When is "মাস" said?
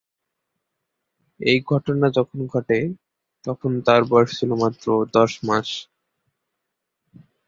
5.47-5.67